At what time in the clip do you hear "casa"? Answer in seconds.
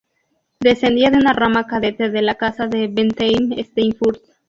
2.33-2.65